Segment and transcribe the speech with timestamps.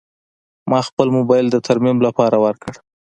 [0.69, 2.73] ما خپل موبایل د ترمیم لپاره ورکړ.